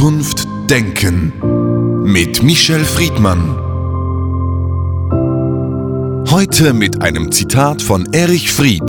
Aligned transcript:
Zukunft 0.00 0.48
denken 0.70 1.30
mit 2.04 2.42
Michel 2.42 2.86
Friedmann. 2.86 3.54
Heute 6.30 6.72
mit 6.72 7.02
einem 7.02 7.30
Zitat 7.30 7.82
von 7.82 8.10
Erich 8.14 8.50
Fried. 8.50 8.80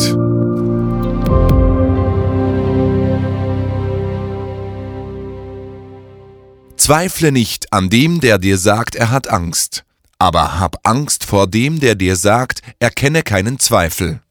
Zweifle 6.78 7.34
nicht 7.34 7.74
an 7.74 7.90
dem, 7.90 8.22
der 8.22 8.38
dir 8.38 8.58
sagt, 8.58 8.96
er 8.96 9.12
hat 9.12 9.28
Angst, 9.28 9.84
aber 10.18 10.62
hab 10.62 10.88
Angst 10.88 11.26
vor 11.26 11.46
dem, 11.48 11.82
der 11.82 11.96
dir 11.96 12.16
sagt, 12.16 12.62
er 12.80 12.90
kenne 12.90 13.22
keinen 13.24 13.60
Zweifel. 13.60 14.22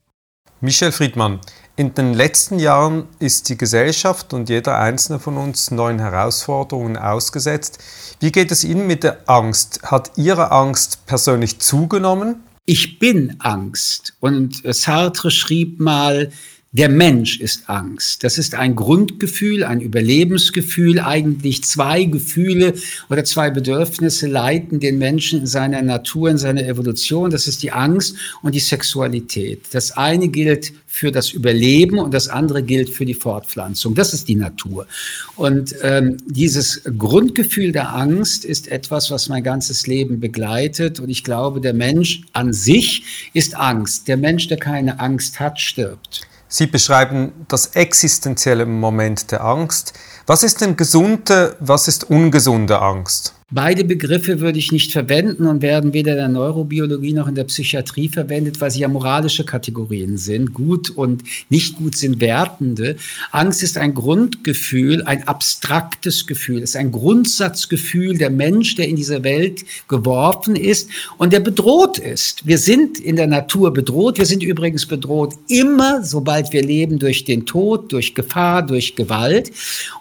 Michel 0.61 0.91
Friedmann, 0.91 1.41
in 1.81 1.95
den 1.95 2.13
letzten 2.13 2.59
Jahren 2.59 3.07
ist 3.17 3.49
die 3.49 3.57
Gesellschaft 3.57 4.35
und 4.35 4.49
jeder 4.49 4.77
einzelne 4.77 5.17
von 5.17 5.35
uns 5.35 5.71
neuen 5.71 5.97
Herausforderungen 5.97 6.95
ausgesetzt. 6.95 7.79
Wie 8.19 8.31
geht 8.31 8.51
es 8.51 8.63
Ihnen 8.63 8.85
mit 8.85 9.03
der 9.03 9.27
Angst? 9.27 9.81
Hat 9.81 10.11
Ihre 10.15 10.51
Angst 10.51 11.07
persönlich 11.07 11.57
zugenommen? 11.57 12.43
Ich 12.67 12.99
bin 12.99 13.35
Angst. 13.39 14.13
Und 14.19 14.61
Sartre 14.63 15.31
schrieb 15.31 15.79
mal, 15.79 16.31
der 16.73 16.87
Mensch 16.87 17.41
ist 17.41 17.69
Angst. 17.69 18.23
Das 18.23 18.37
ist 18.37 18.55
ein 18.55 18.77
Grundgefühl, 18.77 19.65
ein 19.65 19.81
Überlebensgefühl. 19.81 21.01
Eigentlich 21.01 21.65
zwei 21.65 22.05
Gefühle 22.05 22.75
oder 23.09 23.25
zwei 23.25 23.49
Bedürfnisse 23.49 24.27
leiten 24.27 24.79
den 24.79 24.97
Menschen 24.97 25.41
in 25.41 25.47
seiner 25.47 25.81
Natur, 25.81 26.29
in 26.29 26.37
seiner 26.37 26.65
Evolution. 26.65 27.29
Das 27.29 27.47
ist 27.47 27.61
die 27.61 27.73
Angst 27.73 28.15
und 28.41 28.55
die 28.55 28.61
Sexualität. 28.61 29.65
Das 29.73 29.91
eine 29.97 30.29
gilt 30.29 30.71
für 30.87 31.11
das 31.11 31.31
Überleben 31.31 31.99
und 31.99 32.13
das 32.13 32.29
andere 32.29 32.63
gilt 32.63 32.89
für 32.89 33.05
die 33.05 33.15
Fortpflanzung. 33.15 33.93
Das 33.93 34.13
ist 34.13 34.29
die 34.29 34.35
Natur. 34.35 34.87
Und 35.35 35.75
ähm, 35.81 36.15
dieses 36.25 36.83
Grundgefühl 36.97 37.73
der 37.73 37.93
Angst 37.93 38.45
ist 38.45 38.69
etwas, 38.69 39.11
was 39.11 39.27
mein 39.27 39.43
ganzes 39.43 39.87
Leben 39.87 40.21
begleitet. 40.21 41.01
Und 41.01 41.09
ich 41.09 41.25
glaube, 41.25 41.59
der 41.59 41.73
Mensch 41.73 42.21
an 42.31 42.53
sich 42.53 43.29
ist 43.33 43.57
Angst. 43.57 44.07
Der 44.07 44.15
Mensch, 44.15 44.47
der 44.47 44.57
keine 44.57 45.01
Angst 45.01 45.41
hat, 45.41 45.59
stirbt. 45.59 46.30
Sie 46.53 46.67
beschreiben 46.67 47.45
das 47.47 47.67
existenzielle 47.67 48.65
Moment 48.65 49.31
der 49.31 49.41
Angst. 49.41 49.93
Was 50.27 50.43
ist 50.43 50.59
denn 50.59 50.75
gesunde, 50.75 51.55
was 51.61 51.87
ist 51.87 52.09
ungesunde 52.09 52.81
Angst? 52.81 53.33
Beide 53.53 53.83
Begriffe 53.83 54.39
würde 54.39 54.59
ich 54.59 54.71
nicht 54.71 54.93
verwenden 54.93 55.45
und 55.45 55.61
werden 55.61 55.91
weder 55.91 56.13
in 56.13 56.17
der 56.17 56.29
Neurobiologie 56.29 57.11
noch 57.11 57.27
in 57.27 57.35
der 57.35 57.43
Psychiatrie 57.43 58.07
verwendet, 58.07 58.61
weil 58.61 58.71
sie 58.71 58.79
ja 58.79 58.87
moralische 58.87 59.43
Kategorien 59.43 60.17
sind. 60.17 60.53
Gut 60.53 60.89
und 60.89 61.23
nicht 61.49 61.75
gut 61.75 61.97
sind 61.97 62.21
wertende. 62.21 62.95
Angst 63.31 63.61
ist 63.61 63.77
ein 63.77 63.93
Grundgefühl, 63.93 65.03
ein 65.03 65.27
abstraktes 65.27 66.27
Gefühl, 66.27 66.61
ist 66.61 66.77
ein 66.77 66.93
Grundsatzgefühl 66.93 68.17
der 68.17 68.29
Mensch, 68.29 68.75
der 68.75 68.87
in 68.87 68.95
diese 68.95 69.25
Welt 69.25 69.65
geworfen 69.89 70.55
ist 70.55 70.89
und 71.17 71.33
der 71.33 71.41
bedroht 71.41 71.99
ist. 71.99 72.47
Wir 72.47 72.57
sind 72.57 72.99
in 72.99 73.17
der 73.17 73.27
Natur 73.27 73.73
bedroht. 73.73 74.17
Wir 74.17 74.25
sind 74.25 74.43
übrigens 74.43 74.85
bedroht 74.85 75.33
immer, 75.49 76.05
sobald 76.05 76.53
wir 76.53 76.63
leben, 76.63 76.99
durch 76.99 77.25
den 77.25 77.45
Tod, 77.45 77.91
durch 77.91 78.15
Gefahr, 78.15 78.65
durch 78.65 78.95
Gewalt. 78.95 79.51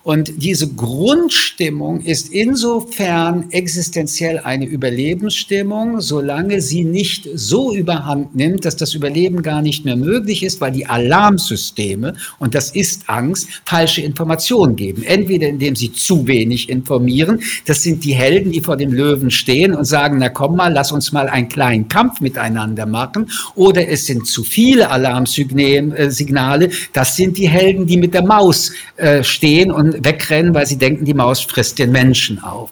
Und 0.05 0.35
diese 0.37 0.69
Grundstimmung 0.69 2.01
ist 2.03 2.33
insofern 2.33 3.40
existenziell 3.51 4.39
eine 4.39 4.67
Überlebensstimmung, 4.67 6.01
solange 6.01 6.61
sie 6.61 6.85
nicht 6.85 7.29
so 7.35 7.75
überhand 7.75 8.37
nimmt, 8.37 8.65
dass 8.65 8.77
das 8.77 8.95
Überleben 8.95 9.43
gar 9.43 9.63
nicht 9.63 9.85
mehr 9.85 9.97
möglich 9.97 10.43
ist, 10.43 10.61
weil 10.61 10.73
die 10.73 10.87
Alarmsysteme, 10.87 12.15
und 12.39 12.55
das 12.55 12.71
ist 12.71 13.09
Angst, 13.09 13.49
falsche 13.65 14.03
Informationen 14.03 14.77
geben. 14.77 15.03
Entweder 15.03 15.49
indem 15.49 15.77
sie 15.77 15.93
zu 15.93 16.27
wenig 16.27 16.69
informieren, 16.69 17.41
das 17.67 17.83
sind 17.83 18.05
die 18.05 18.15
Helden, 18.15 18.53
die 18.53 18.61
vor 18.61 18.77
dem 18.77 18.93
Löwen 18.93 19.31
stehen 19.31 19.75
und 19.75 19.85
sagen, 19.85 20.19
na 20.19 20.29
komm 20.29 20.57
mal, 20.57 20.73
lass 20.73 20.93
uns 20.93 21.13
mal 21.13 21.29
einen 21.29 21.49
kleinen 21.49 21.89
Kampf 21.89 22.21
miteinander 22.21 22.87
machen, 22.87 23.31
oder 23.55 23.89
es 23.89 24.07
sind 24.07 24.27
zu 24.27 24.45
viele 24.45 24.91
Alarmsignale, 24.91 26.71
das 26.93 27.17
sind 27.17 27.39
die 27.39 27.49
Helden, 27.49 27.87
die 27.87 27.97
mit 27.97 28.15
der 28.15 28.25
Maus 28.25 28.73
äh, 28.97 29.25
stehen 29.25 29.71
und 29.71 30.05
wegrennen, 30.05 30.55
weil 30.55 30.67
sie 30.67 30.77
denken, 30.77 31.05
die 31.05 31.15
Maus 31.15 31.41
frisst 31.41 31.79
den 31.79 31.93
Menschen 31.93 32.43
auf. 32.43 32.71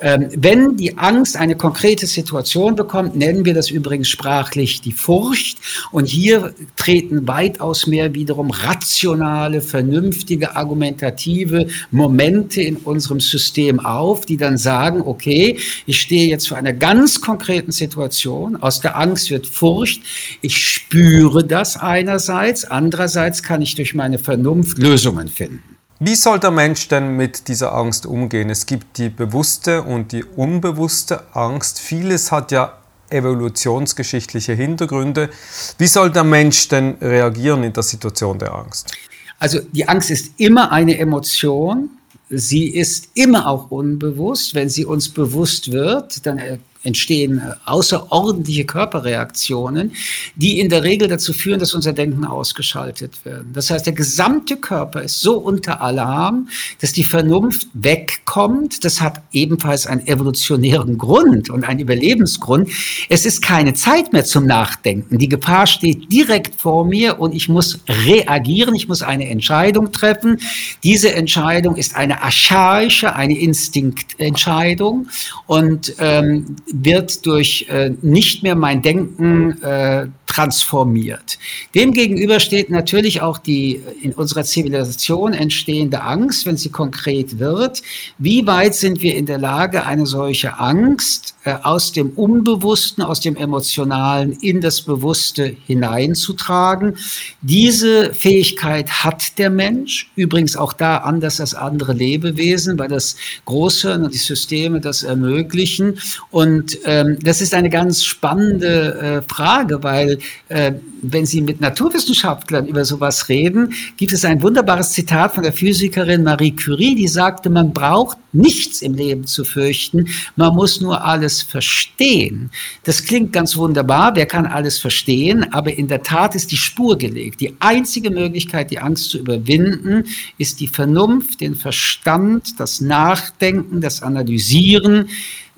Ähm, 0.00 0.28
wenn 0.36 0.76
die 0.76 0.96
Angst 0.98 1.36
eine 1.36 1.56
konkrete 1.56 2.06
Situation 2.06 2.74
bekommt, 2.74 3.16
nennen 3.16 3.44
wir 3.44 3.54
das 3.54 3.70
übrigens 3.70 4.08
sprachlich 4.08 4.80
die 4.80 4.92
Furcht. 4.92 5.58
Und 5.92 6.06
hier 6.06 6.54
treten 6.76 7.28
weitaus 7.28 7.86
mehr 7.86 8.14
wiederum 8.14 8.50
rationale, 8.50 9.60
vernünftige, 9.60 10.56
argumentative 10.56 11.68
Momente 11.90 12.62
in 12.62 12.76
unserem 12.76 13.20
System 13.20 13.80
auf, 13.80 14.26
die 14.26 14.36
dann 14.36 14.56
sagen, 14.56 15.02
okay, 15.02 15.58
ich 15.86 16.00
stehe 16.00 16.28
jetzt 16.28 16.48
vor 16.48 16.56
einer 16.56 16.72
ganz 16.72 17.20
konkreten 17.20 17.72
Situation. 17.72 18.56
Aus 18.56 18.80
der 18.80 18.96
Angst 18.96 19.30
wird 19.30 19.46
Furcht. 19.46 20.02
Ich 20.40 20.56
spüre 20.56 21.44
das 21.44 21.76
einerseits. 21.76 22.64
Andererseits 22.64 23.42
kann 23.42 23.62
ich 23.62 23.74
durch 23.74 23.94
meine 23.94 24.18
Vernunft 24.18 24.78
Lösungen 24.78 25.28
finden. 25.28 25.69
Wie 26.02 26.14
soll 26.14 26.40
der 26.40 26.50
Mensch 26.50 26.88
denn 26.88 27.14
mit 27.18 27.46
dieser 27.48 27.74
Angst 27.74 28.06
umgehen? 28.06 28.48
Es 28.48 28.64
gibt 28.64 28.96
die 28.96 29.10
bewusste 29.10 29.82
und 29.82 30.12
die 30.12 30.24
unbewusste 30.24 31.24
Angst. 31.34 31.78
Vieles 31.78 32.32
hat 32.32 32.52
ja 32.52 32.78
evolutionsgeschichtliche 33.10 34.54
Hintergründe. 34.54 35.28
Wie 35.76 35.86
soll 35.86 36.10
der 36.10 36.24
Mensch 36.24 36.68
denn 36.68 36.96
reagieren 37.02 37.64
in 37.64 37.74
der 37.74 37.82
Situation 37.82 38.38
der 38.38 38.54
Angst? 38.54 38.94
Also 39.38 39.60
die 39.60 39.86
Angst 39.86 40.10
ist 40.10 40.40
immer 40.40 40.72
eine 40.72 40.96
Emotion. 40.96 41.90
Sie 42.30 42.68
ist 42.70 43.10
immer 43.12 43.46
auch 43.46 43.70
unbewusst. 43.70 44.54
Wenn 44.54 44.70
sie 44.70 44.86
uns 44.86 45.10
bewusst 45.10 45.70
wird, 45.70 46.24
dann 46.24 46.38
entstehen 46.82 47.38
äh, 47.38 47.54
außerordentliche 47.66 48.64
Körperreaktionen, 48.64 49.92
die 50.34 50.60
in 50.60 50.68
der 50.68 50.82
Regel 50.82 51.08
dazu 51.08 51.32
führen, 51.32 51.60
dass 51.60 51.74
unser 51.74 51.92
Denken 51.92 52.24
ausgeschaltet 52.24 53.24
wird. 53.24 53.44
Das 53.52 53.70
heißt, 53.70 53.86
der 53.86 53.92
gesamte 53.92 54.56
Körper 54.56 55.02
ist 55.02 55.20
so 55.20 55.36
unter 55.36 55.80
Alarm, 55.80 56.48
dass 56.80 56.92
die 56.92 57.04
Vernunft 57.04 57.68
wegkommt. 57.74 58.84
Das 58.84 59.00
hat 59.00 59.20
ebenfalls 59.32 59.86
einen 59.86 60.06
evolutionären 60.06 60.96
Grund 60.96 61.50
und 61.50 61.64
einen 61.64 61.80
Überlebensgrund. 61.80 62.70
Es 63.08 63.26
ist 63.26 63.42
keine 63.42 63.74
Zeit 63.74 64.12
mehr 64.12 64.24
zum 64.24 64.46
Nachdenken. 64.46 65.18
Die 65.18 65.28
Gefahr 65.28 65.66
steht 65.66 66.10
direkt 66.10 66.60
vor 66.60 66.86
mir 66.86 67.20
und 67.20 67.34
ich 67.34 67.48
muss 67.48 67.80
reagieren. 67.88 68.74
Ich 68.74 68.88
muss 68.88 69.02
eine 69.02 69.28
Entscheidung 69.28 69.92
treffen. 69.92 70.38
Diese 70.82 71.12
Entscheidung 71.12 71.76
ist 71.76 71.96
eine 71.96 72.22
archaische, 72.22 73.14
eine 73.14 73.38
Instinktentscheidung 73.38 75.08
und 75.46 75.94
ähm, 75.98 76.56
wird 76.72 77.26
durch 77.26 77.66
äh, 77.68 77.90
nicht 78.02 78.42
mehr 78.42 78.54
mein 78.54 78.82
Denken 78.82 79.62
äh, 79.62 80.06
transformiert. 80.30 81.38
Demgegenüber 81.74 82.38
steht 82.38 82.70
natürlich 82.70 83.20
auch 83.20 83.38
die 83.38 83.80
in 84.00 84.12
unserer 84.12 84.44
Zivilisation 84.44 85.32
entstehende 85.32 86.02
Angst, 86.02 86.46
wenn 86.46 86.56
sie 86.56 86.70
konkret 86.70 87.40
wird. 87.40 87.82
Wie 88.18 88.46
weit 88.46 88.76
sind 88.76 89.02
wir 89.02 89.16
in 89.16 89.26
der 89.26 89.38
Lage, 89.38 89.86
eine 89.86 90.06
solche 90.06 90.60
Angst 90.60 91.34
äh, 91.42 91.54
aus 91.62 91.90
dem 91.90 92.10
Unbewussten, 92.10 93.02
aus 93.02 93.18
dem 93.20 93.34
Emotionalen 93.34 94.32
in 94.40 94.60
das 94.60 94.82
Bewusste 94.82 95.56
hineinzutragen? 95.66 96.96
Diese 97.42 98.14
Fähigkeit 98.14 99.02
hat 99.02 99.36
der 99.36 99.50
Mensch, 99.50 100.12
übrigens 100.14 100.54
auch 100.54 100.72
da 100.72 100.98
anders 100.98 101.40
als 101.40 101.54
andere 101.54 101.92
Lebewesen, 101.92 102.78
weil 102.78 102.88
das 102.88 103.16
Großhirn 103.46 104.04
und 104.04 104.14
die 104.14 104.18
Systeme 104.18 104.80
das 104.80 105.02
ermöglichen. 105.02 105.98
Und 106.30 106.59
ähm, 106.84 107.18
das 107.22 107.40
ist 107.40 107.54
eine 107.54 107.70
ganz 107.70 108.04
spannende 108.04 109.22
äh, 109.26 109.32
Frage, 109.32 109.82
weil 109.82 110.18
äh, 110.48 110.72
wenn 111.02 111.26
Sie 111.26 111.40
mit 111.40 111.60
Naturwissenschaftlern 111.60 112.66
über 112.66 112.84
sowas 112.84 113.28
reden, 113.28 113.72
gibt 113.96 114.12
es 114.12 114.24
ein 114.24 114.42
wunderbares 114.42 114.92
Zitat 114.92 115.34
von 115.34 115.42
der 115.42 115.52
Physikerin 115.52 116.22
Marie 116.22 116.54
Curie, 116.54 116.94
die 116.94 117.08
sagte, 117.08 117.50
man 117.50 117.72
braucht 117.72 118.18
nichts 118.32 118.82
im 118.82 118.94
Leben 118.94 119.26
zu 119.26 119.44
fürchten, 119.44 120.06
man 120.36 120.54
muss 120.54 120.80
nur 120.80 121.04
alles 121.04 121.42
verstehen. 121.42 122.50
Das 122.84 123.04
klingt 123.04 123.32
ganz 123.32 123.56
wunderbar, 123.56 124.14
wer 124.14 124.26
kann 124.26 124.46
alles 124.46 124.78
verstehen, 124.78 125.52
aber 125.52 125.72
in 125.72 125.88
der 125.88 126.02
Tat 126.02 126.34
ist 126.34 126.52
die 126.52 126.56
Spur 126.56 126.96
gelegt. 126.96 127.40
Die 127.40 127.54
einzige 127.60 128.10
Möglichkeit, 128.10 128.70
die 128.70 128.78
Angst 128.78 129.10
zu 129.10 129.18
überwinden, 129.18 130.04
ist 130.38 130.60
die 130.60 130.68
Vernunft, 130.68 131.40
den 131.40 131.54
Verstand, 131.54 132.60
das 132.60 132.80
Nachdenken, 132.80 133.80
das 133.80 134.02
Analysieren, 134.02 135.08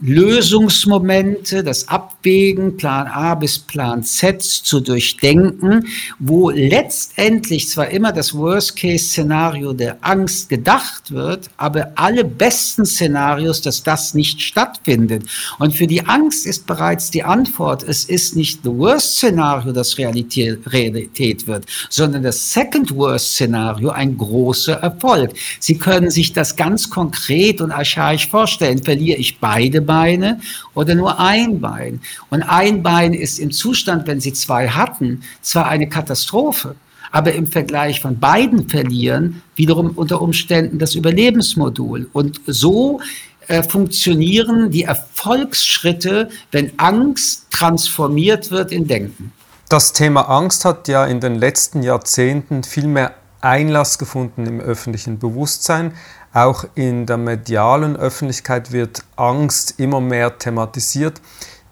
Lösungsmomente, 0.03 1.63
das 1.63 1.89
Ab 1.89 2.13
abwägen, 2.23 2.77
Plan 2.77 3.09
A 3.09 3.35
bis 3.35 3.59
Plan 3.59 4.05
Z 4.05 4.43
zu 4.43 4.81
durchdenken, 4.81 5.87
wo 6.21 6.51
letztendlich 6.51 7.69
zwar 7.69 7.91
immer 7.91 8.13
das 8.13 8.35
Worst-Case-Szenario 8.35 9.73
der 9.73 9.99
Angst 10.03 10.49
gedacht 10.49 11.11
wird, 11.11 11.51
aber 11.57 11.93
alle 11.97 12.25
besten 12.25 12.87
Szenarios, 12.87 13.61
dass 13.61 13.83
das 13.83 14.15
nicht 14.15 14.41
stattfindet. 14.41 15.25
Und 15.59 15.75
für 15.75 15.89
die 15.89 16.07
Angst 16.07 16.47
ist 16.47 16.67
bereits 16.67 17.11
die 17.11 17.25
Antwort, 17.25 17.83
es 17.83 18.05
ist 18.05 18.37
nicht 18.37 18.61
the 18.63 18.71
Worst-Szenario, 18.71 19.73
das 19.73 19.99
Realität, 19.99 20.61
Realität 20.73 21.49
wird, 21.49 21.67
sondern 21.91 22.23
das 22.23 22.53
Second-Worst-Szenario 22.53 23.91
ein 23.91 24.17
großer 24.17 24.75
Erfolg. 24.75 25.33
Sie 25.59 25.77
können 25.77 26.11
sich 26.11 26.33
das 26.33 26.55
ganz 26.55 26.89
konkret 26.89 27.61
und 27.61 27.73
archaisch 27.73 28.29
vorstellen. 28.29 28.83
Verliere 28.83 29.19
ich 29.19 29.39
beide 29.39 29.81
Beine 29.93 30.41
oder 30.75 30.95
nur 30.95 31.21
ein 31.21 31.61
Bein? 31.61 32.01
Und 32.31 32.43
ein 32.43 32.83
Bein 32.83 33.13
ist 33.13 33.39
im 33.39 33.51
Zustand, 33.51 34.07
wenn 34.07 34.21
Sie 34.21 34.33
zwei 34.33 34.69
hatten, 34.69 35.23
zwar 35.43 35.69
eine 35.69 35.89
Katastrophe, 35.89 36.75
aber 37.11 37.35
im 37.35 37.47
Vergleich 37.47 38.01
von 38.01 38.19
beiden 38.19 38.69
verlieren 38.69 39.43
wiederum 39.55 39.91
unter 39.91 40.23
Umständen 40.23 40.79
das 40.79 40.95
Überlebensmodul. 40.95 42.09
Und 42.13 42.41
so 42.47 43.01
äh, 43.49 43.63
funktionieren 43.63 44.71
die 44.71 44.85
Erfolgsschritte, 44.85 46.31
wenn 46.53 46.73
Angst 46.79 47.47
transformiert 47.51 48.51
wird 48.51 48.73
in 48.73 48.87
Denken. 48.87 49.33
Das 49.69 49.93
Thema 49.93 50.23
Angst 50.23 50.65
hat 50.65 50.89
ja 50.89 51.05
in 51.07 51.21
den 51.21 51.35
letzten 51.35 51.83
Jahrzehnten 51.83 52.63
viel 52.63 52.87
mehr 52.87 53.15
Einlass 53.43 53.99
gefunden 53.99 54.47
im 54.47 54.61
öffentlichen 54.61 55.19
Bewusstsein. 55.19 55.93
Auch 56.33 56.65
in 56.75 57.05
der 57.05 57.19
medialen 57.19 57.97
Öffentlichkeit 57.97 58.73
wird 58.73 59.05
Angst 59.17 59.75
immer 59.79 60.01
mehr 60.01 60.39
thematisiert. 60.39 61.21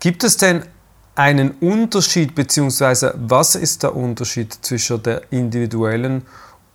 Gibt 0.00 0.22
es 0.25 0.37
denn 0.37 0.64
einen 1.14 1.52
Unterschied, 1.52 2.34
beziehungsweise 2.34 3.14
was 3.17 3.55
ist 3.55 3.82
der 3.82 3.96
Unterschied 3.96 4.52
zwischen 4.52 5.02
der 5.02 5.22
individuellen 5.31 6.26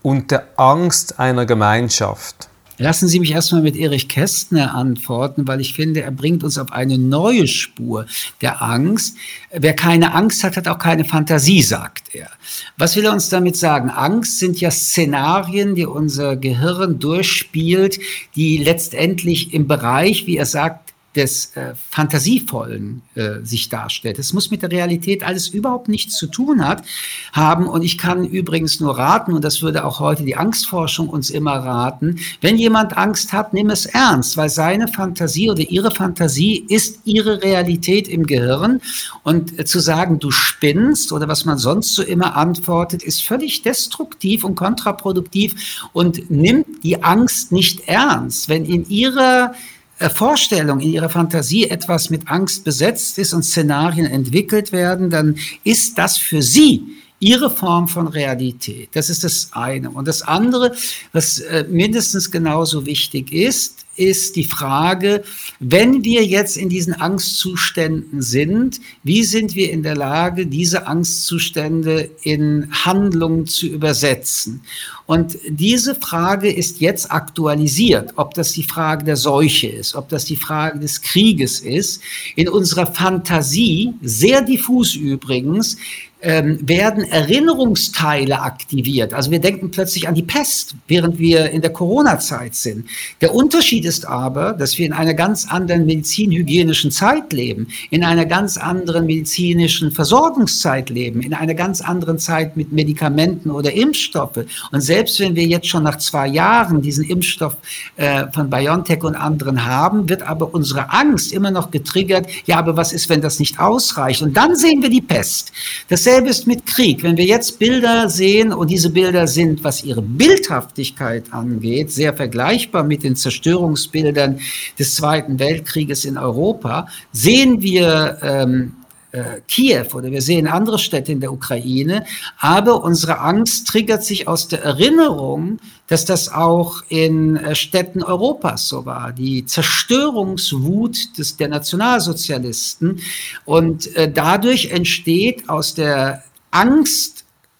und 0.02 0.32
der 0.32 0.48
Angst 0.56 1.20
einer 1.20 1.46
Gemeinschaft? 1.46 2.50
Lassen 2.78 3.08
Sie 3.08 3.20
mich 3.20 3.32
erstmal 3.32 3.62
mit 3.62 3.76
Erich 3.76 4.10
Kästner 4.10 4.76
antworten, 4.76 5.48
weil 5.48 5.62
ich 5.62 5.74
finde, 5.74 6.02
er 6.02 6.12
bringt 6.12 6.44
uns 6.44 6.58
auf 6.58 6.72
eine 6.72 6.98
neue 6.98 7.48
Spur 7.48 8.06
der 8.42 8.62
Angst. 8.62 9.16
Wer 9.52 9.74
keine 9.74 10.14
Angst 10.14 10.44
hat, 10.44 10.58
hat 10.58 10.68
auch 10.68 10.78
keine 10.78 11.06
Fantasie, 11.06 11.62
sagt 11.62 12.14
er. 12.14 12.30
Was 12.78 12.96
will 12.96 13.06
er 13.06 13.14
uns 13.14 13.30
damit 13.30 13.56
sagen? 13.56 13.90
Angst 13.90 14.40
sind 14.40 14.60
ja 14.60 14.72
Szenarien, 14.72 15.76
die 15.76 15.86
unser 15.86 16.36
Gehirn 16.36 17.00
durchspielt, 17.00 18.00
die 18.36 18.58
letztendlich 18.58 19.54
im 19.54 19.68
Bereich, 19.68 20.28
wie 20.28 20.38
er 20.38 20.46
sagt, 20.46 20.85
des 21.16 21.56
äh, 21.56 21.74
Fantasievollen 21.92 23.02
äh, 23.16 23.40
sich 23.44 23.70
darstellt. 23.70 24.20
Es 24.20 24.34
muss 24.34 24.52
mit 24.52 24.62
der 24.62 24.72
Realität 24.72 25.24
alles 25.24 25.48
überhaupt 25.48 25.88
nichts 25.88 26.18
zu 26.18 26.28
tun 26.28 26.68
hat, 26.68 26.84
haben. 27.32 27.68
Und 27.68 27.84
ich 27.84 27.98
kann 27.98 28.26
übrigens 28.26 28.80
nur 28.80 28.98
raten, 28.98 29.34
und 29.34 29.44
das 29.44 29.62
würde 29.62 29.86
auch 29.86 30.00
heute 30.00 30.24
die 30.24 30.36
Angstforschung 30.36 31.08
uns 31.08 31.30
immer 31.30 31.54
raten, 31.54 32.20
wenn 32.42 32.58
jemand 32.58 32.98
Angst 32.98 33.34
hat, 33.34 33.54
nimm 33.54 33.70
es 33.70 33.86
ernst, 33.86 34.36
weil 34.38 34.50
seine 34.50 34.88
Fantasie 34.88 35.50
oder 35.50 35.62
ihre 35.62 35.92
Fantasie 35.92 36.66
ist 36.68 37.00
ihre 37.06 37.42
Realität 37.42 38.08
im 38.08 38.26
Gehirn. 38.26 38.82
Und 39.24 39.58
äh, 39.58 39.66
zu 39.66 39.80
sagen, 39.80 40.20
du 40.20 40.32
spinnst 40.32 41.12
oder 41.12 41.28
was 41.28 41.46
man 41.46 41.58
sonst 41.58 41.96
so 41.96 42.04
immer 42.04 42.36
antwortet, 42.36 43.04
ist 43.04 43.24
völlig 43.24 43.62
destruktiv 43.62 44.44
und 44.44 44.56
kontraproduktiv 44.56 45.88
und 45.94 46.30
nimmt 46.30 46.84
die 46.84 47.04
Angst 47.04 47.52
nicht 47.52 47.88
ernst. 47.88 48.50
Wenn 48.50 48.66
in 48.66 48.90
ihrer 48.90 49.54
Vorstellung, 49.98 50.80
in 50.82 50.92
ihrer 50.92 51.10
Fantasie 51.10 51.70
etwas 51.70 52.10
mit 52.10 52.28
Angst 52.28 52.64
besetzt 52.64 53.18
ist 53.18 53.34
und 53.34 53.44
Szenarien 53.44 54.06
entwickelt 54.06 54.72
werden, 54.72 55.10
dann 55.10 55.38
ist 55.64 55.98
das 55.98 56.18
für 56.18 56.42
sie 56.42 56.84
ihre 57.20 57.50
Form 57.50 57.88
von 57.88 58.08
Realität. 58.08 58.90
Das 58.94 59.10
ist 59.10 59.24
das 59.24 59.50
eine. 59.54 59.90
Und 59.90 60.08
das 60.08 60.22
andere, 60.22 60.74
was 61.14 61.40
äh, 61.40 61.66
mindestens 61.70 62.30
genauso 62.30 62.86
wichtig 62.86 63.32
ist, 63.32 63.85
ist 63.96 64.36
die 64.36 64.44
Frage, 64.44 65.24
wenn 65.60 66.04
wir 66.04 66.26
jetzt 66.26 66.58
in 66.58 66.70
diesen 66.70 66.94
Angstzuständen 66.94 68.22
sind, 68.22 68.82
wie 69.04 69.24
sind 69.24 69.56
wir 69.56 69.72
in 69.72 69.84
der 69.84 69.96
Lage, 69.96 70.48
diese 70.48 70.88
Angstzustände 70.88 72.10
in 72.24 72.68
Handlungen 72.72 73.46
zu 73.46 73.68
übersetzen? 73.68 74.62
Und 75.06 75.38
diese 75.48 75.96
Frage 75.96 76.52
ist 76.52 76.82
jetzt 76.82 77.12
aktualisiert, 77.12 78.14
ob 78.16 78.34
das 78.34 78.54
die 78.54 78.64
Frage 78.64 79.06
der 79.06 79.18
Seuche 79.18 79.68
ist, 79.68 79.96
ob 79.96 80.10
das 80.10 80.26
die 80.26 80.36
Frage 80.36 80.80
des 80.80 81.02
Krieges 81.02 81.60
ist. 81.60 82.02
In 82.36 82.50
unserer 82.50 82.88
Fantasie, 82.88 83.94
sehr 84.02 84.42
diffus 84.42 84.96
übrigens, 84.96 85.78
ähm, 86.26 86.58
werden 86.68 87.04
Erinnerungsteile 87.04 88.42
aktiviert. 88.42 89.14
Also 89.14 89.30
wir 89.30 89.38
denken 89.40 89.70
plötzlich 89.70 90.08
an 90.08 90.16
die 90.16 90.24
Pest, 90.24 90.76
während 90.88 91.20
wir 91.20 91.52
in 91.52 91.62
der 91.62 91.72
Corona-Zeit 91.72 92.56
sind. 92.56 92.88
Der 93.22 93.36
Unterschied 93.36 93.86
ist 93.86 94.08
aber, 94.08 94.54
dass 94.54 94.76
wir 94.80 94.88
in 94.88 94.94
einer 94.94 95.14
ganz 95.14 95.48
anderen 95.48 95.86
medizinhygienischen 95.86 96.90
Zeit 96.90 97.32
leben, 97.32 97.68
in 97.92 98.04
einer 98.04 98.26
ganz 98.26 98.58
anderen 98.58 99.06
medizinischen 99.06 99.92
Versorgungszeit 99.92 100.90
leben, 100.90 101.22
in 101.22 101.36
einer 101.36 101.54
ganz 101.54 101.82
anderen 101.82 102.18
Zeit 102.18 102.58
mit 102.58 102.72
Medikamenten 102.72 103.52
oder 103.52 103.72
Impfstoffe. 103.72 104.46
Und 104.72 104.82
selbst 104.82 105.20
wenn 105.20 105.36
wir 105.36 105.46
jetzt 105.46 105.68
schon 105.68 105.84
nach 105.84 106.00
zwei 106.00 106.28
Jahren 106.28 106.82
diesen 106.82 107.06
Impfstoff 107.06 107.56
äh, 107.98 108.26
von 108.34 108.50
BioNTech 108.50 109.04
und 109.04 109.16
anderen 109.16 109.64
haben, 109.64 110.10
wird 110.10 110.24
aber 110.24 110.56
unsere 110.56 110.92
Angst 110.92 111.32
immer 111.32 111.52
noch 111.52 111.70
getriggert. 111.70 112.28
Ja, 112.48 112.58
aber 112.58 112.76
was 112.76 112.94
ist, 112.94 113.10
wenn 113.10 113.22
das 113.22 113.38
nicht 113.40 113.60
ausreicht? 113.60 114.24
Und 114.24 114.36
dann 114.36 114.56
sehen 114.56 114.82
wir 114.82 114.90
die 114.90 115.02
Pest. 115.02 115.52
Dasselbe 115.88 116.15
ist 116.24 116.48
mit 116.48 116.66
Krieg. 116.66 117.04
Wenn 117.04 117.18
wir 117.18 117.26
jetzt 117.26 117.60
Bilder 117.60 118.10
sehen 118.10 118.54
und 118.54 118.70
diese 118.70 118.90
Bilder 118.90 119.28
sind, 119.28 119.64
was 119.64 119.84
ihre 119.84 120.02
Bildhaftigkeit 120.02 121.34
angeht, 121.34 121.92
sehr 121.92 122.14
vergleichbar 122.14 122.84
mit 122.84 123.04
den 123.04 123.18
Zerstörungsbildern 123.18 124.40
des 124.80 124.96
Zweiten 124.96 125.38
Weltkrieges 125.40 126.06
in 126.06 126.18
Europa, 126.18 126.88
sehen 127.12 127.62
wir 127.62 128.18
ähm, 128.22 128.74
äh, 129.16 129.42
Kiew 129.48 129.88
oder 129.94 130.12
wir 130.12 130.22
sehen 130.22 130.48
andere 130.48 130.78
Städte 130.78 131.12
in 131.12 131.22
der 131.22 131.32
Ukraine, 131.32 132.06
aber 132.38 132.84
unsere 132.84 133.20
Angst 133.20 133.68
triggert 133.68 134.04
sich 134.04 134.28
aus 134.28 134.50
der 134.50 134.64
Erinnerung, 134.64 135.60
dass 135.88 136.04
das 136.04 136.30
auch 136.30 136.84
in 136.90 137.38
äh, 137.38 137.56
Städten 137.56 138.04
Europas 138.04 138.68
so 138.68 138.86
war. 138.86 139.14
Die 139.14 139.46
Zerstörungswut 139.46 141.18
des, 141.18 141.38
der 141.38 141.48
Nationalsozialisten 141.48 143.00
und 143.46 143.96
äh, 143.96 144.12
dadurch 144.12 144.72
entsteht 144.72 145.48
aus 145.48 145.74
der 145.74 146.24
Angst 146.52 147.15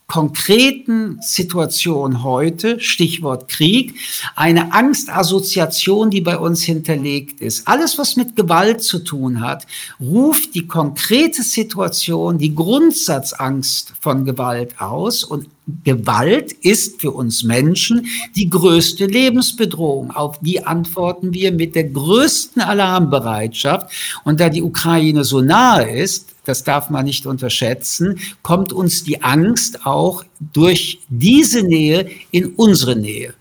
konkreten 0.08 1.18
Situation 1.22 2.24
heute, 2.24 2.80
Stichwort 2.80 3.48
Krieg, 3.48 3.96
eine 4.36 4.72
Angstassoziation, 4.72 6.12
die 6.12 6.22
bei 6.22 6.38
uns 6.38 6.64
hinterlegt 6.64 7.42
ist. 7.42 7.68
Alles, 7.68 7.98
was 7.98 8.16
mit 8.16 8.36
Gewalt 8.36 8.84
zu 8.84 9.00
tun 9.00 9.42
hat, 9.42 9.66
ruft 10.00 10.54
die 10.54 10.68
konkrete 10.68 11.42
Situation, 11.42 12.38
die 12.38 12.54
Grundsatzangst 12.54 13.94
von 14.00 14.26
Gewalt 14.26 14.80
aus 14.80 15.24
und 15.24 15.48
Gewalt 15.84 16.52
ist 16.52 17.02
für 17.02 17.10
uns 17.10 17.44
Menschen 17.44 18.06
die 18.36 18.52
größte 18.52 19.08
Lebensbedrohung. 19.08 20.12
Auf 20.12 20.38
die 20.40 20.64
antworten 20.64 21.34
wir 21.34 21.52
mit 21.52 21.74
der 21.74 21.86
größten 21.86 22.62
Alarmbereitschaft. 22.62 23.90
Und 24.24 24.40
da 24.40 24.50
die 24.50 24.62
Ukraine 24.62 25.24
so 25.24 25.42
nahe 25.42 25.90
ist, 25.90 26.35
das 26.46 26.64
darf 26.64 26.90
man 26.90 27.06
nicht 27.06 27.26
unterschätzen, 27.26 28.20
kommt 28.42 28.72
uns 28.74 29.04
die 29.04 29.24
Angst 29.24 29.86
auch 29.86 30.24
durch 30.40 31.00
diese 31.10 31.64
Nähe 31.64 32.10
in 32.32 32.54
unsere 32.56 32.96
Nähe. 32.96 33.34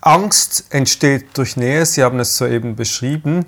Angst 0.00 0.66
entsteht 0.70 1.36
durch 1.36 1.56
Nähe, 1.56 1.84
Sie 1.84 2.02
haben 2.02 2.20
es 2.20 2.36
soeben 2.36 2.76
beschrieben. 2.76 3.44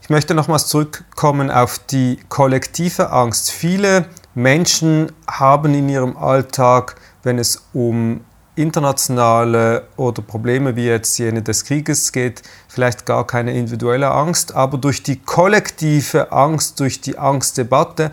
Ich 0.00 0.08
möchte 0.08 0.34
nochmals 0.34 0.66
zurückkommen 0.66 1.50
auf 1.50 1.78
die 1.78 2.18
kollektive 2.28 3.10
Angst. 3.10 3.50
Viele 3.50 4.06
Menschen 4.34 5.12
haben 5.26 5.74
in 5.74 5.88
ihrem 5.88 6.16
Alltag, 6.16 6.96
wenn 7.22 7.38
es 7.38 7.64
um 7.72 8.22
internationale 8.60 9.88
oder 9.96 10.22
Probleme 10.22 10.76
wie 10.76 10.86
jetzt 10.86 11.18
jene 11.18 11.42
des 11.42 11.64
Krieges 11.64 12.12
geht, 12.12 12.42
vielleicht 12.68 13.06
gar 13.06 13.26
keine 13.26 13.56
individuelle 13.56 14.10
Angst, 14.10 14.54
aber 14.54 14.78
durch 14.78 15.02
die 15.02 15.16
kollektive 15.16 16.32
Angst, 16.32 16.80
durch 16.80 17.00
die 17.00 17.18
Angstdebatte 17.18 18.10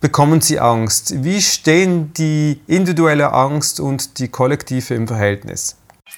bekommen 0.00 0.40
sie 0.40 0.60
Angst. 0.60 1.24
Wie 1.24 1.42
stehen 1.42 2.12
die 2.14 2.60
individuelle 2.66 3.32
Angst 3.32 3.80
und 3.80 4.18
die 4.18 4.28
kollektive 4.28 4.94
im 4.94 5.08
Verhältnis? 5.08 5.76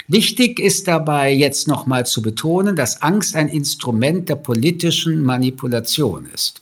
Wichtig 0.09 0.59
ist 0.59 0.89
dabei 0.89 1.33
jetzt 1.33 1.69
nochmal 1.69 2.07
zu 2.07 2.21
betonen, 2.23 2.77
dass 2.77 3.03
Angst 3.03 3.37
ein 3.37 3.49
Instrument 3.49 4.29
der 4.29 4.37
politischen 4.37 5.23
Manipulation 5.23 6.29
ist. 6.35 6.61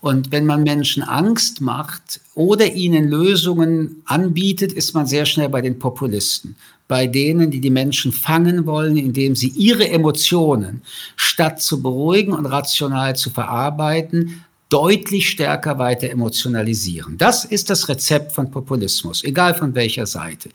Und 0.00 0.32
wenn 0.32 0.46
man 0.46 0.62
Menschen 0.62 1.02
Angst 1.02 1.60
macht 1.60 2.20
oder 2.34 2.72
ihnen 2.72 3.08
Lösungen 3.08 4.02
anbietet, 4.06 4.72
ist 4.72 4.94
man 4.94 5.06
sehr 5.06 5.26
schnell 5.26 5.50
bei 5.50 5.60
den 5.60 5.78
Populisten. 5.78 6.56
Bei 6.88 7.06
denen, 7.06 7.50
die 7.50 7.60
die 7.60 7.70
Menschen 7.70 8.10
fangen 8.10 8.66
wollen, 8.66 8.96
indem 8.96 9.36
sie 9.36 9.48
ihre 9.48 9.88
Emotionen, 9.88 10.82
statt 11.16 11.60
zu 11.60 11.82
beruhigen 11.82 12.32
und 12.32 12.46
rational 12.46 13.14
zu 13.14 13.30
verarbeiten, 13.30 14.42
deutlich 14.70 15.28
stärker 15.28 15.78
weiter 15.78 16.08
emotionalisieren. 16.08 17.18
Das 17.18 17.44
ist 17.44 17.68
das 17.70 17.88
Rezept 17.88 18.32
von 18.32 18.50
Populismus, 18.50 19.22
egal 19.24 19.54
von 19.54 19.74
welcher 19.74 20.06
Seite. 20.06 20.48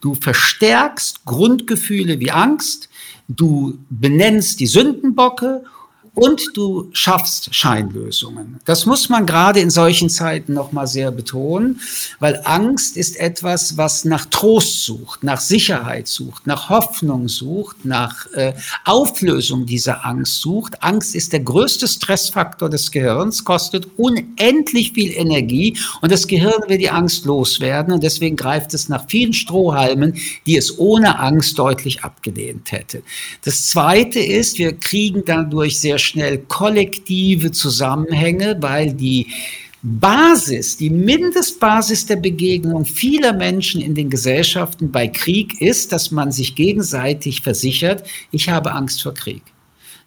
Du 0.00 0.14
verstärkst 0.14 1.24
Grundgefühle 1.24 2.20
wie 2.20 2.30
Angst, 2.30 2.88
du 3.28 3.78
benennst 3.90 4.60
die 4.60 4.66
Sündenbocke 4.66 5.64
und 6.14 6.42
du 6.54 6.90
schaffst 6.92 7.54
Scheinlösungen. 7.54 8.60
Das 8.66 8.84
muss 8.84 9.08
man 9.08 9.24
gerade 9.24 9.60
in 9.60 9.70
solchen 9.70 10.10
Zeiten 10.10 10.52
noch 10.52 10.70
mal 10.70 10.86
sehr 10.86 11.10
betonen, 11.10 11.80
weil 12.20 12.40
Angst 12.44 12.98
ist 12.98 13.18
etwas, 13.18 13.78
was 13.78 14.04
nach 14.04 14.26
Trost 14.26 14.84
sucht, 14.84 15.24
nach 15.24 15.40
Sicherheit 15.40 16.08
sucht, 16.08 16.46
nach 16.46 16.68
Hoffnung 16.68 17.28
sucht, 17.28 17.84
nach 17.84 18.26
äh, 18.32 18.52
Auflösung 18.84 19.64
dieser 19.64 20.04
Angst 20.04 20.42
sucht. 20.42 20.82
Angst 20.82 21.14
ist 21.14 21.32
der 21.32 21.40
größte 21.40 21.88
Stressfaktor 21.88 22.68
des 22.68 22.90
Gehirns, 22.90 23.44
kostet 23.44 23.88
unendlich 23.96 24.92
viel 24.92 25.12
Energie 25.12 25.78
und 26.02 26.12
das 26.12 26.26
Gehirn 26.26 26.68
will 26.68 26.78
die 26.78 26.90
Angst 26.90 27.24
loswerden 27.24 27.94
und 27.94 28.02
deswegen 28.02 28.36
greift 28.36 28.74
es 28.74 28.90
nach 28.90 29.06
vielen 29.08 29.32
Strohhalmen, 29.32 30.18
die 30.44 30.58
es 30.58 30.78
ohne 30.78 31.18
Angst 31.20 31.58
deutlich 31.58 32.04
abgelehnt 32.04 32.70
hätte. 32.70 33.02
Das 33.44 33.68
zweite 33.68 34.20
ist, 34.20 34.58
wir 34.58 34.74
kriegen 34.74 35.22
dadurch 35.24 35.80
sehr 35.80 35.98
schnell 36.02 36.38
kollektive 36.38 37.52
Zusammenhänge, 37.52 38.56
weil 38.60 38.92
die 38.92 39.28
Basis, 39.82 40.76
die 40.76 40.90
Mindestbasis 40.90 42.06
der 42.06 42.16
Begegnung 42.16 42.84
vieler 42.84 43.32
Menschen 43.32 43.80
in 43.80 43.96
den 43.96 44.10
Gesellschaften 44.10 44.92
bei 44.92 45.08
Krieg 45.08 45.60
ist, 45.60 45.90
dass 45.90 46.12
man 46.12 46.30
sich 46.30 46.54
gegenseitig 46.54 47.40
versichert, 47.40 48.04
ich 48.30 48.48
habe 48.48 48.72
Angst 48.72 49.02
vor 49.02 49.14
Krieg. 49.14 49.42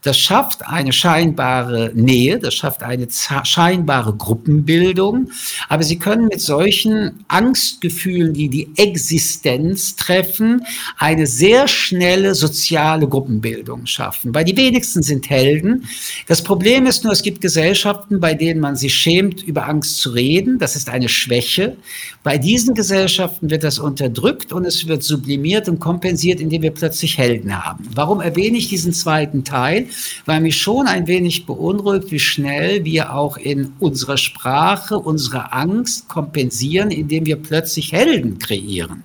Das 0.05 0.19
schafft 0.19 0.67
eine 0.67 0.93
scheinbare 0.93 1.91
Nähe, 1.95 2.38
das 2.38 2.53
schafft 2.53 2.83
eine 2.83 3.07
scheinbare 3.09 4.13
Gruppenbildung. 4.13 5.31
Aber 5.67 5.81
Sie 5.81 5.97
können 5.97 6.27
mit 6.27 6.41
solchen 6.41 7.25
Angstgefühlen, 7.27 8.31
die 8.31 8.50
die 8.50 8.69
Existenz 8.75 9.95
treffen, 9.95 10.63
eine 11.00 11.25
sehr 11.25 11.67
schnelle 11.67 12.35
soziale 12.35 13.07
Gruppenbildung 13.07 13.88
schaffen. 13.88 14.35
Weil 14.35 14.45
die 14.45 14.55
wenigsten 14.55 15.01
sind 15.01 15.27
Helden. 15.31 15.88
Das 16.27 16.43
Problem 16.43 16.85
ist 16.85 17.03
nur, 17.03 17.12
es 17.12 17.24
gibt 17.24 17.41
Gesellschaften, 17.41 18.19
bei 18.19 18.35
denen 18.35 18.59
man 18.59 18.75
sich 18.75 18.93
schämt, 18.93 19.41
über 19.41 19.67
Angst 19.67 19.97
zu 20.01 20.12
reden. 20.12 20.59
Das 20.59 20.75
ist 20.75 20.88
eine 20.88 21.09
Schwäche. 21.09 21.77
Bei 22.21 22.38
diesen 22.38 22.75
Gesellschaften 22.75 23.50
wird 23.50 23.63
das 23.63 23.79
unterdrückt 23.79 24.53
und 24.53 24.65
es 24.65 24.88
wird 24.88 25.01
sublimiert 25.01 25.67
und 25.67 25.79
kompensiert, 25.79 26.39
indem 26.39 26.62
wir 26.62 26.71
plötzlich 26.71 27.17
Helden 27.17 27.65
haben. 27.65 27.88
Warum 27.95 28.21
erwähne 28.21 28.59
ich 28.59 28.69
diesen 28.69 28.93
zweiten 28.93 29.43
Teil? 29.43 29.88
Weil 30.25 30.42
mich 30.42 30.58
schon 30.58 30.88
ein 30.88 31.08
wenig 31.08 31.46
beunruhigt, 31.46 32.12
wie 32.12 32.20
schnell 32.20 32.84
wir 32.86 33.14
auch 33.14 33.38
in 33.38 33.74
unserer 33.80 34.18
Sprache 34.18 34.98
unsere 34.98 35.54
Angst 35.54 36.08
kompensieren, 36.08 36.92
indem 36.92 37.25
wir 37.25 37.38
plötzlich 37.38 37.92
Helden 37.92 38.40
kreieren. 38.40 39.04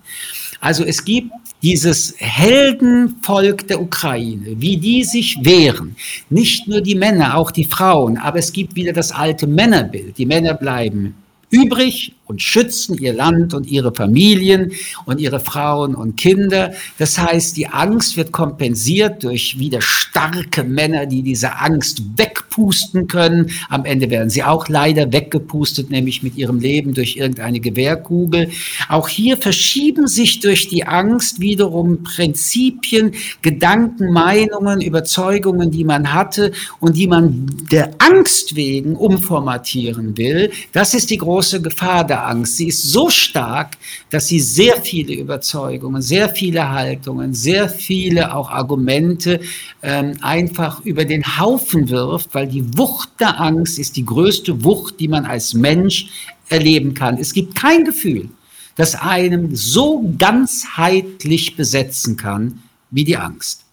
Also 0.59 0.83
es 0.83 1.03
gibt 1.03 1.31
dieses 1.63 2.15
Heldenvolk 2.17 3.67
der 3.67 3.81
Ukraine, 3.81 4.61
wie 4.61 4.77
die 4.77 5.03
sich 5.03 5.37
wehren. 5.41 5.95
Nicht 6.29 6.67
nur 6.67 6.81
die 6.81 6.95
Männer, 6.95 7.35
auch 7.37 7.51
die 7.51 7.65
Frauen, 7.65 8.17
aber 8.17 8.39
es 8.39 8.51
gibt 8.51 8.75
wieder 8.75 8.93
das 8.93 9.11
alte 9.11 9.47
Männerbild. 9.47 10.17
Die 10.17 10.25
Männer 10.25 10.53
bleiben 10.53 11.15
übrig 11.49 12.13
und 12.31 12.41
schützen 12.41 12.97
ihr 12.97 13.13
Land 13.13 13.53
und 13.53 13.67
ihre 13.67 13.93
Familien 13.93 14.71
und 15.05 15.19
ihre 15.19 15.41
Frauen 15.41 15.95
und 15.95 16.15
Kinder. 16.15 16.71
Das 16.97 17.17
heißt, 17.17 17.57
die 17.57 17.67
Angst 17.67 18.15
wird 18.15 18.31
kompensiert 18.31 19.23
durch 19.23 19.59
wieder 19.59 19.81
starke 19.81 20.63
Männer, 20.63 21.05
die 21.05 21.23
diese 21.23 21.57
Angst 21.59 22.01
wegpusten 22.15 23.07
können. 23.07 23.51
Am 23.67 23.83
Ende 23.83 24.09
werden 24.09 24.29
sie 24.29 24.43
auch 24.43 24.69
leider 24.69 25.11
weggepustet, 25.11 25.89
nämlich 25.89 26.23
mit 26.23 26.37
ihrem 26.37 26.59
Leben 26.59 26.93
durch 26.93 27.17
irgendeine 27.17 27.59
Gewehrkugel. 27.59 28.49
Auch 28.87 29.09
hier 29.09 29.35
verschieben 29.35 30.07
sich 30.07 30.39
durch 30.39 30.69
die 30.69 30.87
Angst 30.87 31.41
wiederum 31.41 32.03
Prinzipien, 32.03 33.11
Gedanken, 33.41 34.13
Meinungen, 34.13 34.79
Überzeugungen, 34.79 35.69
die 35.69 35.83
man 35.83 36.13
hatte 36.13 36.53
und 36.79 36.95
die 36.95 37.07
man 37.07 37.45
der 37.71 37.91
Angst 37.97 38.55
wegen 38.55 38.95
umformatieren 38.95 40.17
will. 40.17 40.51
Das 40.71 40.93
ist 40.93 41.09
die 41.09 41.17
große 41.17 41.61
Gefahr 41.61 42.07
Angst. 42.25 42.57
Sie 42.57 42.67
ist 42.67 42.83
so 42.83 43.09
stark, 43.09 43.77
dass 44.09 44.27
sie 44.27 44.39
sehr 44.39 44.81
viele 44.81 45.13
Überzeugungen, 45.13 46.01
sehr 46.01 46.29
viele 46.29 46.69
Haltungen, 46.69 47.33
sehr 47.33 47.69
viele 47.69 48.33
auch 48.35 48.49
Argumente 48.49 49.39
ähm, 49.81 50.17
einfach 50.21 50.81
über 50.81 51.05
den 51.05 51.39
Haufen 51.39 51.89
wirft, 51.89 52.33
weil 52.33 52.47
die 52.47 52.77
Wucht 52.77 53.09
der 53.19 53.39
Angst 53.39 53.79
ist 53.79 53.97
die 53.97 54.05
größte 54.05 54.63
Wucht, 54.63 54.99
die 54.99 55.07
man 55.07 55.25
als 55.25 55.53
Mensch 55.53 56.07
erleben 56.49 56.93
kann. 56.93 57.17
Es 57.17 57.33
gibt 57.33 57.55
kein 57.55 57.85
Gefühl, 57.85 58.29
das 58.75 58.95
einem 58.95 59.55
so 59.55 60.13
ganzheitlich 60.17 61.55
besetzen 61.55 62.17
kann 62.17 62.63
wie 62.89 63.03
die 63.03 63.17
Angst. 63.17 63.63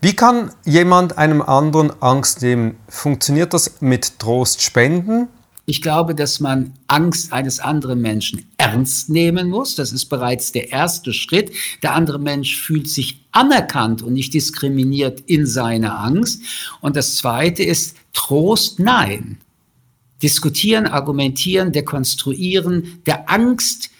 Wie 0.00 0.14
kann 0.14 0.50
jemand 0.64 1.16
einem 1.16 1.40
anderen 1.40 1.90
Angst 2.02 2.42
nehmen? 2.42 2.76
Funktioniert 2.88 3.54
das 3.54 3.80
mit 3.80 4.18
Trost 4.18 4.60
spenden? 4.60 5.28
Ich 5.66 5.80
glaube, 5.80 6.14
dass 6.14 6.40
man 6.40 6.74
Angst 6.88 7.32
eines 7.32 7.58
anderen 7.58 8.00
Menschen 8.02 8.44
ernst 8.58 9.08
nehmen 9.08 9.48
muss. 9.48 9.76
Das 9.76 9.92
ist 9.92 10.06
bereits 10.06 10.52
der 10.52 10.72
erste 10.72 11.14
Schritt. 11.14 11.52
Der 11.82 11.94
andere 11.94 12.18
Mensch 12.18 12.56
fühlt 12.56 12.88
sich 12.88 13.24
anerkannt 13.32 14.02
und 14.02 14.12
nicht 14.12 14.34
diskriminiert 14.34 15.20
in 15.20 15.46
seiner 15.46 15.98
Angst. 15.98 16.42
Und 16.80 16.96
das 16.96 17.16
zweite 17.16 17.62
ist 17.62 17.96
Trost, 18.12 18.78
nein. 18.78 19.38
Diskutieren, 20.22 20.86
argumentieren, 20.86 21.72
dekonstruieren, 21.72 23.02
der 23.06 23.30
Angst 23.30 23.90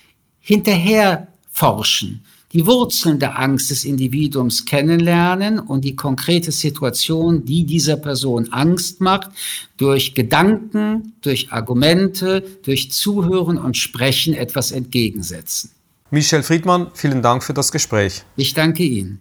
hinterher 0.41 1.29
forschen 1.51 2.25
die 2.55 2.65
Wurzeln 2.67 3.19
der 3.19 3.39
Angst 3.39 3.71
des 3.71 3.85
Individuums 3.85 4.65
kennenlernen 4.65 5.59
und 5.59 5.85
die 5.85 5.97
konkrete 5.97 6.53
Situation, 6.53 7.45
die 7.45 7.67
dieser 7.67 7.97
Person 7.97 8.53
Angst 8.53 9.01
macht, 9.01 9.31
durch 9.77 10.15
Gedanken, 10.15 11.15
durch 11.21 11.53
Argumente, 11.53 12.45
durch 12.63 12.93
Zuhören 12.93 13.59
und 13.59 13.77
Sprechen 13.77 14.35
etwas 14.35 14.71
entgegensetzen. 14.71 15.71
Michel 16.11 16.45
Friedmann, 16.45 16.87
vielen 16.95 17.23
Dank 17.23 17.43
für 17.43 17.55
das 17.55 17.73
Gespräch. 17.73 18.23
Ich 18.37 18.55
danke 18.55 18.85
Ihnen. 18.85 19.21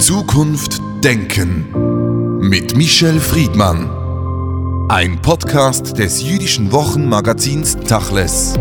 Zukunft 0.00 0.80
Denken 1.04 2.40
mit 2.40 2.76
Michel 2.76 3.20
Friedmann. 3.20 3.88
Ein 4.88 5.22
Podcast 5.22 5.96
des 5.98 6.22
jüdischen 6.24 6.72
Wochenmagazins 6.72 7.76
Tachles. 7.86 8.54